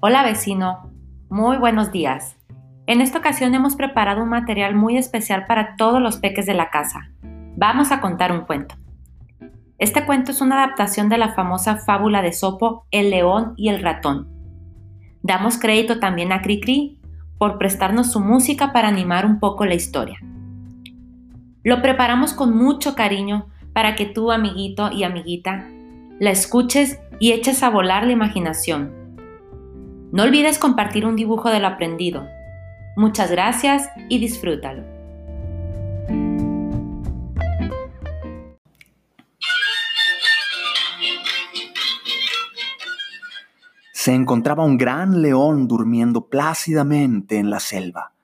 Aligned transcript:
Hola 0.00 0.22
vecino, 0.22 0.92
muy 1.30 1.56
buenos 1.56 1.90
días. 1.90 2.36
En 2.86 3.00
esta 3.00 3.18
ocasión 3.18 3.54
hemos 3.54 3.76
preparado 3.76 4.22
un 4.22 4.28
material 4.28 4.74
muy 4.74 4.98
especial 4.98 5.46
para 5.46 5.74
todos 5.76 6.02
los 6.02 6.18
peques 6.18 6.44
de 6.44 6.52
la 6.52 6.68
casa. 6.68 7.10
Vamos 7.56 7.90
a 7.90 8.02
contar 8.02 8.30
un 8.30 8.42
cuento. 8.42 8.74
Este 9.78 10.04
cuento 10.04 10.32
es 10.32 10.42
una 10.42 10.62
adaptación 10.62 11.08
de 11.08 11.16
la 11.16 11.32
famosa 11.32 11.78
fábula 11.78 12.20
de 12.20 12.34
Sopo, 12.34 12.86
El 12.90 13.08
león 13.08 13.54
y 13.56 13.70
el 13.70 13.82
ratón. 13.82 14.28
Damos 15.22 15.58
crédito 15.58 15.98
también 15.98 16.30
a 16.30 16.42
Cricri 16.42 17.00
por 17.38 17.56
prestarnos 17.56 18.12
su 18.12 18.20
música 18.20 18.74
para 18.74 18.88
animar 18.88 19.24
un 19.24 19.40
poco 19.40 19.64
la 19.64 19.76
historia. 19.76 20.18
Lo 21.64 21.80
preparamos 21.80 22.34
con 22.34 22.54
mucho 22.54 22.94
cariño 22.94 23.46
para 23.72 23.94
que 23.94 24.04
tú, 24.04 24.30
amiguito 24.30 24.92
y 24.92 25.04
amiguita, 25.04 25.66
la 26.20 26.30
escuches 26.30 27.00
y 27.18 27.32
eches 27.32 27.62
a 27.62 27.70
volar 27.70 28.04
la 28.04 28.12
imaginación 28.12 29.05
no 30.16 30.22
olvides 30.22 30.58
compartir 30.58 31.04
un 31.04 31.14
dibujo 31.14 31.50
de 31.50 31.60
lo 31.60 31.66
aprendido. 31.66 32.26
Muchas 32.96 33.30
gracias 33.30 33.90
y 34.08 34.18
disfrútalo. 34.18 34.82
Se 43.92 44.14
encontraba 44.14 44.64
un 44.64 44.78
gran 44.78 45.20
león 45.20 45.68
durmiendo 45.68 46.30
plácidamente 46.30 47.36
en 47.36 47.50
la 47.50 47.60
selva. 47.60 48.14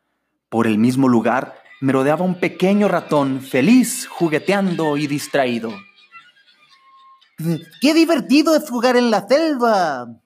Por 0.49 0.67
el 0.67 0.79
mismo 0.79 1.11
lugar 1.11 1.57
merodeaba 1.83 2.25
un 2.25 2.41
pequeño 2.41 2.89
ratón 2.89 3.43
feliz, 3.43 4.07
jugueteando 4.07 4.97
y 4.97 5.07
distraído. 5.09 5.71
¡Qué 7.83 7.93
divertido 7.93 8.57
es 8.57 8.71
jugar 8.71 8.97
en 8.97 9.11
la 9.11 9.29
selva! 9.29 10.23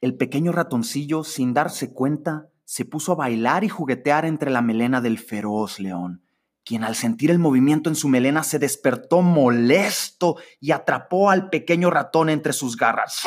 El 0.00 0.16
pequeño 0.16 0.52
ratoncillo, 0.52 1.24
sin 1.24 1.52
darse 1.52 1.92
cuenta, 1.92 2.48
se 2.64 2.86
puso 2.86 3.12
a 3.12 3.16
bailar 3.16 3.64
y 3.64 3.68
juguetear 3.68 4.24
entre 4.24 4.50
la 4.50 4.62
melena 4.62 5.02
del 5.02 5.18
feroz 5.18 5.78
león, 5.78 6.24
quien 6.64 6.84
al 6.84 6.94
sentir 6.94 7.30
el 7.30 7.38
movimiento 7.38 7.90
en 7.90 7.96
su 7.96 8.08
melena 8.08 8.42
se 8.42 8.58
despertó 8.58 9.20
molesto 9.20 10.36
y 10.58 10.70
atrapó 10.70 11.30
al 11.30 11.50
pequeño 11.50 11.90
ratón 11.90 12.30
entre 12.30 12.52
sus 12.54 12.76
garras. 12.76 13.24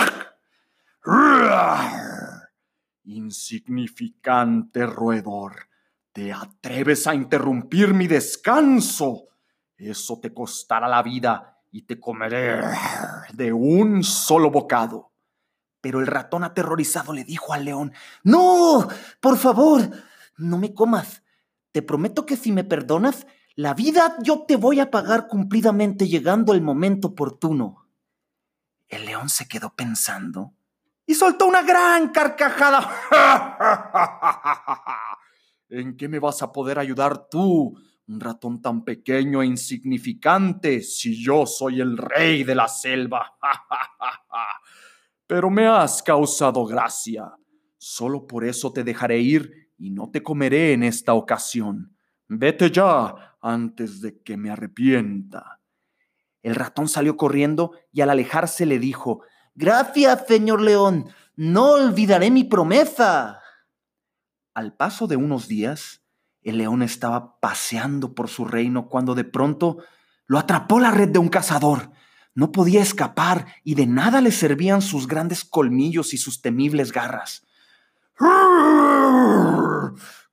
Insignificante 3.03 4.87
roedor, 4.87 5.67
¿te 6.11 6.33
atreves 6.33 7.05
a 7.05 7.13
interrumpir 7.13 7.93
mi 7.93 8.07
descanso? 8.07 9.25
Eso 9.77 10.19
te 10.19 10.33
costará 10.33 10.87
la 10.87 11.03
vida 11.03 11.59
y 11.69 11.83
te 11.83 11.99
comeré 11.99 12.61
de 13.33 13.53
un 13.53 14.03
solo 14.03 14.49
bocado. 14.49 15.12
Pero 15.83 15.99
el 15.99 16.07
ratón 16.07 16.45
aterrorizado 16.45 17.11
le 17.11 17.25
dijo 17.25 17.51
al 17.51 17.65
león, 17.65 17.91
No, 18.23 18.87
por 19.19 19.37
favor, 19.37 19.81
no 20.37 20.57
me 20.57 20.73
comas. 20.73 21.23
Te 21.73 21.81
prometo 21.81 22.25
que 22.25 22.37
si 22.37 22.53
me 22.53 22.63
perdonas, 22.63 23.27
la 23.55 23.73
vida 23.73 24.15
yo 24.21 24.45
te 24.47 24.55
voy 24.55 24.79
a 24.79 24.89
pagar 24.89 25.27
cumplidamente 25.27 26.07
llegando 26.07 26.53
el 26.53 26.61
momento 26.61 27.09
oportuno. 27.09 27.85
El 28.87 29.05
león 29.05 29.27
se 29.27 29.45
quedó 29.45 29.75
pensando 29.75 30.53
y 31.05 31.15
soltó 31.15 31.47
una 31.47 31.63
gran 31.63 32.13
carcajada. 32.13 32.89
¿En 35.67 35.97
qué 35.97 36.07
me 36.07 36.19
vas 36.19 36.41
a 36.43 36.53
poder 36.53 36.79
ayudar 36.79 37.27
tú, 37.27 37.77
un 38.07 38.19
ratón 38.21 38.61
tan 38.61 38.85
pequeño 38.85 39.41
e 39.41 39.47
insignificante, 39.47 40.81
si 40.81 41.21
yo 41.21 41.45
soy 41.45 41.81
el 41.81 41.97
rey 41.97 42.45
de 42.45 42.55
la 42.55 42.69
selva? 42.69 43.37
pero 45.33 45.49
me 45.49 45.65
has 45.65 46.03
causado 46.03 46.63
gracia. 46.63 47.33
Solo 47.79 48.27
por 48.27 48.45
eso 48.45 48.71
te 48.71 48.83
dejaré 48.83 49.17
ir 49.17 49.71
y 49.79 49.89
no 49.89 50.11
te 50.11 50.21
comeré 50.21 50.73
en 50.73 50.83
esta 50.83 51.15
ocasión. 51.15 51.97
Vete 52.27 52.69
ya 52.69 53.35
antes 53.41 53.99
de 53.99 54.21
que 54.21 54.37
me 54.37 54.51
arrepienta. 54.51 55.59
El 56.43 56.53
ratón 56.53 56.87
salió 56.87 57.17
corriendo 57.17 57.71
y 57.91 58.01
al 58.01 58.11
alejarse 58.11 58.67
le 58.67 58.77
dijo, 58.77 59.23
Gracias, 59.55 60.27
señor 60.27 60.61
león, 60.61 61.09
no 61.35 61.71
olvidaré 61.71 62.29
mi 62.29 62.43
promesa. 62.43 63.41
Al 64.53 64.75
paso 64.75 65.07
de 65.07 65.15
unos 65.15 65.47
días, 65.47 66.03
el 66.43 66.59
león 66.59 66.83
estaba 66.83 67.39
paseando 67.39 68.13
por 68.13 68.29
su 68.29 68.45
reino 68.45 68.87
cuando 68.87 69.15
de 69.15 69.23
pronto 69.23 69.79
lo 70.27 70.37
atrapó 70.37 70.79
la 70.79 70.91
red 70.91 71.09
de 71.09 71.17
un 71.17 71.29
cazador. 71.29 71.89
No 72.35 72.51
podía 72.51 72.81
escapar 72.81 73.45
y 73.63 73.75
de 73.75 73.85
nada 73.85 74.19
le 74.21 74.31
servían 74.31 74.81
sus 74.81 75.07
grandes 75.07 75.45
colmillos 75.45 76.13
y 76.13 76.17
sus 76.17 76.41
temibles 76.41 76.91
garras. 76.91 77.45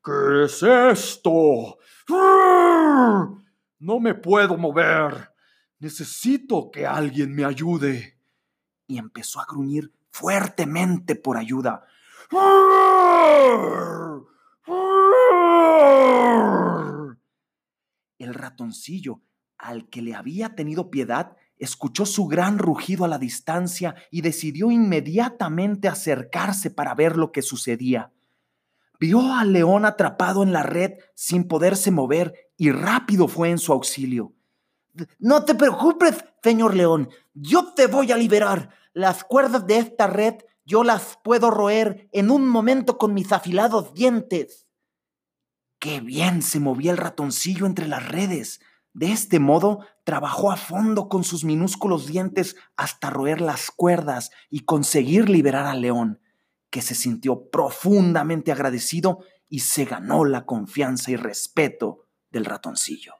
¿Qué 0.02 0.44
es 0.44 0.62
esto? 0.62 1.78
No 3.78 4.00
me 4.00 4.14
puedo 4.14 4.56
mover. 4.56 5.30
Necesito 5.78 6.70
que 6.70 6.86
alguien 6.86 7.34
me 7.34 7.44
ayude. 7.44 8.18
Y 8.86 8.98
empezó 8.98 9.40
a 9.40 9.46
gruñir 9.46 9.92
fuertemente 10.10 11.16
por 11.16 11.36
ayuda. 11.36 11.84
El 18.18 18.34
ratoncillo, 18.34 19.20
al 19.58 19.88
que 19.88 20.02
le 20.02 20.14
había 20.14 20.54
tenido 20.54 20.90
piedad, 20.90 21.36
escuchó 21.60 22.06
su 22.06 22.26
gran 22.26 22.58
rugido 22.58 23.04
a 23.04 23.08
la 23.08 23.18
distancia 23.18 23.94
y 24.10 24.22
decidió 24.22 24.70
inmediatamente 24.70 25.86
acercarse 25.86 26.70
para 26.70 26.94
ver 26.94 27.16
lo 27.16 27.30
que 27.30 27.42
sucedía. 27.42 28.12
Vio 28.98 29.32
al 29.32 29.52
león 29.52 29.84
atrapado 29.84 30.42
en 30.42 30.52
la 30.52 30.62
red 30.62 30.94
sin 31.14 31.44
poderse 31.44 31.90
mover 31.90 32.50
y 32.56 32.70
rápido 32.70 33.28
fue 33.28 33.50
en 33.50 33.58
su 33.58 33.72
auxilio. 33.72 34.34
No 35.18 35.44
te 35.44 35.54
preocupes, 35.54 36.24
señor 36.42 36.74
león, 36.74 37.08
yo 37.32 37.72
te 37.74 37.86
voy 37.86 38.10
a 38.12 38.16
liberar. 38.16 38.70
Las 38.92 39.24
cuerdas 39.24 39.66
de 39.66 39.78
esta 39.78 40.06
red 40.06 40.34
yo 40.64 40.84
las 40.84 41.18
puedo 41.22 41.50
roer 41.50 42.08
en 42.12 42.30
un 42.30 42.46
momento 42.48 42.98
con 42.98 43.14
mis 43.14 43.32
afilados 43.32 43.94
dientes. 43.94 44.66
Qué 45.78 46.00
bien 46.00 46.42
se 46.42 46.60
movía 46.60 46.90
el 46.92 46.98
ratoncillo 46.98 47.66
entre 47.66 47.88
las 47.88 48.06
redes. 48.06 48.60
De 48.92 49.12
este 49.12 49.38
modo, 49.38 49.86
trabajó 50.04 50.50
a 50.50 50.56
fondo 50.56 51.08
con 51.08 51.22
sus 51.22 51.44
minúsculos 51.44 52.06
dientes 52.06 52.56
hasta 52.76 53.10
roer 53.10 53.40
las 53.40 53.70
cuerdas 53.70 54.30
y 54.48 54.60
conseguir 54.64 55.28
liberar 55.28 55.66
al 55.66 55.80
león, 55.82 56.20
que 56.70 56.82
se 56.82 56.94
sintió 56.94 57.48
profundamente 57.50 58.50
agradecido 58.50 59.20
y 59.48 59.60
se 59.60 59.84
ganó 59.84 60.24
la 60.24 60.44
confianza 60.46 61.10
y 61.10 61.16
respeto 61.16 62.06
del 62.30 62.44
ratoncillo. 62.44 63.14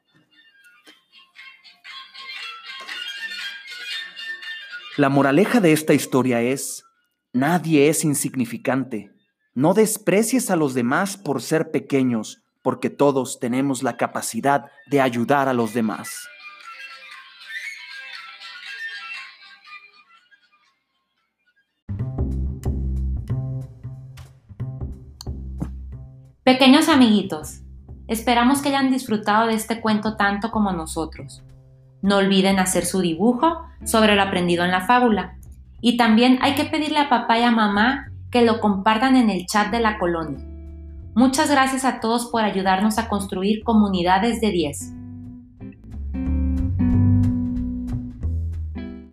La 4.97 5.09
moraleja 5.09 5.61
de 5.61 5.73
esta 5.73 5.95
historia 5.95 6.43
es, 6.43 6.85
nadie 7.33 7.89
es 7.89 8.05
insignificante. 8.05 9.13
No 9.55 9.73
desprecies 9.73 10.51
a 10.51 10.57
los 10.57 10.75
demás 10.75 11.17
por 11.17 11.43
ser 11.43 11.71
pequeños 11.71 12.40
porque 12.63 12.91
todos 12.91 13.41
tenemos 13.41 13.83
la 13.83 13.97
capacidad 13.97 14.67
de 14.87 15.01
ayudar 15.01 15.49
a 15.49 15.55
los 15.55 15.75
demás. 15.75 16.29
Pequeños 26.43 26.89
amiguitos, 26.89 27.61
esperamos 28.09 28.61
que 28.61 28.71
hayan 28.71 28.91
disfrutado 28.91 29.47
de 29.47 29.55
este 29.55 29.81
cuento 29.81 30.17
tanto 30.17 30.51
como 30.51 30.73
nosotros. 30.73 31.45
No 32.03 32.17
olviden 32.17 32.59
hacer 32.59 32.87
su 32.87 33.01
dibujo 33.01 33.63
sobre 33.85 34.17
lo 34.17 34.23
aprendido 34.23 34.65
en 34.65 34.73
la 34.73 34.81
fábula. 34.81 35.37
Y 35.81 35.97
también 35.97 36.39
hay 36.43 36.57
que 36.57 36.65
pedirle 36.65 36.99
a 36.99 37.09
papá 37.09 37.39
y 37.39 37.43
a 37.43 37.53
mamá 37.53 38.11
que 38.33 38.45
lo 38.45 38.59
compartan 38.59 39.17
en 39.17 39.31
el 39.31 39.47
chat 39.47 39.71
de 39.71 39.81
la 39.81 39.99
colonia. 39.99 40.50
Muchas 41.15 41.51
gracias 41.51 41.85
a 41.85 42.01
todos 42.01 42.27
por 42.27 42.43
ayudarnos 42.45 42.99
a 42.99 43.09
construir 43.09 43.63
comunidades 43.65 44.41
de 44.41 44.51
10. 44.51 45.00